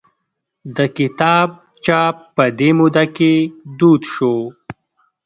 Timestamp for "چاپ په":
1.85-2.45